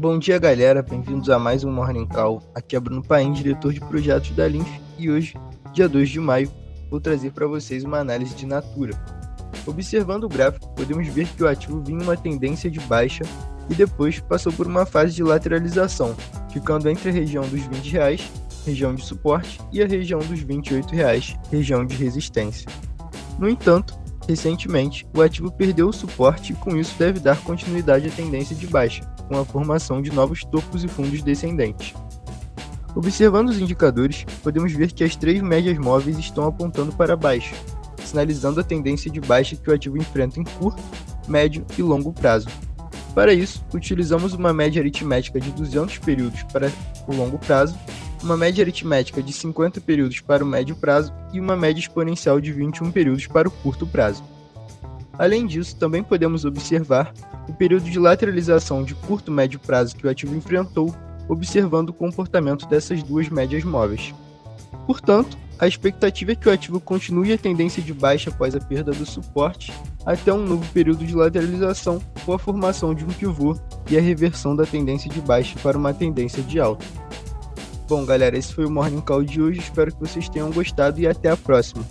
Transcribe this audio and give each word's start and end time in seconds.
Bom 0.00 0.18
dia, 0.18 0.38
galera. 0.38 0.82
Bem-vindos 0.82 1.28
a 1.28 1.38
mais 1.38 1.62
um 1.62 1.70
Morning 1.70 2.06
Call. 2.06 2.42
Aqui 2.54 2.74
é 2.74 2.80
Bruno 2.80 3.02
Paim, 3.02 3.34
diretor 3.34 3.70
de 3.70 3.80
projetos 3.80 4.30
da 4.30 4.48
Linf, 4.48 4.66
e 4.96 5.10
hoje, 5.10 5.34
dia 5.74 5.86
2 5.86 6.08
de 6.08 6.18
maio, 6.18 6.50
vou 6.88 6.98
trazer 6.98 7.32
para 7.32 7.46
vocês 7.46 7.84
uma 7.84 7.98
análise 7.98 8.34
de 8.34 8.46
Natura. 8.46 8.94
Observando 9.66 10.24
o 10.24 10.28
gráfico, 10.30 10.74
podemos 10.74 11.06
ver 11.08 11.28
que 11.28 11.44
o 11.44 11.46
ativo 11.46 11.82
vinha 11.84 12.02
uma 12.02 12.16
tendência 12.16 12.70
de 12.70 12.80
baixa 12.80 13.24
e 13.68 13.74
depois 13.74 14.20
passou 14.20 14.50
por 14.50 14.66
uma 14.66 14.86
fase 14.86 15.14
de 15.14 15.22
lateralização, 15.22 16.16
ficando 16.50 16.88
entre 16.88 17.10
a 17.10 17.12
região 17.12 17.46
dos 17.46 17.60
20 17.60 17.90
reais, 17.90 18.32
região 18.64 18.94
de 18.94 19.04
suporte, 19.04 19.60
e 19.70 19.82
a 19.82 19.86
região 19.86 20.20
dos 20.20 20.40
28 20.40 20.94
reais, 20.94 21.36
região 21.50 21.84
de 21.84 21.94
resistência. 21.94 22.66
No 23.38 23.50
entanto, 23.50 23.99
recentemente, 24.30 25.06
o 25.14 25.20
ativo 25.20 25.50
perdeu 25.50 25.88
o 25.88 25.92
suporte 25.92 26.52
e 26.52 26.56
com 26.56 26.76
isso 26.76 26.94
deve 26.98 27.18
dar 27.18 27.40
continuidade 27.42 28.06
à 28.06 28.10
tendência 28.10 28.54
de 28.54 28.66
baixa, 28.66 29.04
com 29.28 29.36
a 29.36 29.44
formação 29.44 30.00
de 30.00 30.12
novos 30.12 30.44
topos 30.44 30.84
e 30.84 30.88
fundos 30.88 31.22
descendentes. 31.22 31.94
Observando 32.94 33.48
os 33.48 33.58
indicadores, 33.58 34.24
podemos 34.42 34.72
ver 34.72 34.92
que 34.92 35.04
as 35.04 35.16
três 35.16 35.42
médias 35.42 35.76
móveis 35.78 36.18
estão 36.18 36.46
apontando 36.46 36.92
para 36.92 37.16
baixo, 37.16 37.54
sinalizando 38.04 38.60
a 38.60 38.64
tendência 38.64 39.10
de 39.10 39.20
baixa 39.20 39.56
que 39.56 39.70
o 39.70 39.74
ativo 39.74 39.98
enfrenta 39.98 40.40
em 40.40 40.44
curto, 40.44 40.82
médio 41.28 41.64
e 41.76 41.82
longo 41.82 42.12
prazo. 42.12 42.48
Para 43.14 43.34
isso, 43.34 43.64
utilizamos 43.74 44.32
uma 44.32 44.52
média 44.52 44.80
aritmética 44.80 45.40
de 45.40 45.50
200 45.50 45.98
períodos 45.98 46.44
para 46.44 46.70
o 47.08 47.14
longo 47.14 47.38
prazo, 47.38 47.76
uma 48.22 48.36
média 48.36 48.62
aritmética 48.62 49.22
de 49.22 49.32
50 49.32 49.80
períodos 49.80 50.20
para 50.20 50.44
o 50.44 50.46
médio 50.46 50.76
prazo 50.76 51.12
e 51.32 51.40
uma 51.40 51.56
média 51.56 51.80
exponencial 51.80 52.40
de 52.40 52.52
21 52.52 52.90
períodos 52.90 53.26
para 53.26 53.48
o 53.48 53.50
curto 53.50 53.86
prazo. 53.86 54.22
Além 55.18 55.46
disso, 55.46 55.76
também 55.76 56.02
podemos 56.02 56.44
observar 56.44 57.12
o 57.48 57.52
período 57.52 57.90
de 57.90 57.98
lateralização 57.98 58.82
de 58.82 58.94
curto 58.94 59.30
médio 59.30 59.58
prazo 59.58 59.96
que 59.96 60.06
o 60.06 60.10
ativo 60.10 60.34
enfrentou, 60.34 60.94
observando 61.28 61.90
o 61.90 61.94
comportamento 61.94 62.66
dessas 62.66 63.02
duas 63.02 63.28
médias 63.28 63.64
móveis. 63.64 64.14
Portanto, 64.86 65.36
a 65.58 65.66
expectativa 65.66 66.32
é 66.32 66.34
que 66.34 66.48
o 66.48 66.52
ativo 66.52 66.80
continue 66.80 67.34
a 67.34 67.38
tendência 67.38 67.82
de 67.82 67.92
baixa 67.92 68.30
após 68.30 68.54
a 68.54 68.60
perda 68.60 68.92
do 68.92 69.04
suporte 69.04 69.72
até 70.06 70.32
um 70.32 70.46
novo 70.46 70.66
período 70.72 71.04
de 71.04 71.14
lateralização 71.14 72.00
com 72.24 72.32
a 72.32 72.38
formação 72.38 72.94
de 72.94 73.04
um 73.04 73.08
pivô 73.08 73.54
e 73.90 73.98
a 73.98 74.00
reversão 74.00 74.56
da 74.56 74.64
tendência 74.64 75.10
de 75.10 75.20
baixa 75.20 75.58
para 75.62 75.76
uma 75.76 75.92
tendência 75.92 76.42
de 76.42 76.58
alta. 76.58 76.86
Bom, 77.90 78.04
galera, 78.04 78.38
esse 78.38 78.54
foi 78.54 78.66
o 78.66 78.70
Morning 78.70 79.00
Call 79.00 79.24
de 79.24 79.42
hoje. 79.42 79.58
Espero 79.58 79.92
que 79.92 79.98
vocês 79.98 80.28
tenham 80.28 80.48
gostado 80.52 81.00
e 81.00 81.08
até 81.08 81.28
a 81.28 81.36
próxima. 81.36 81.84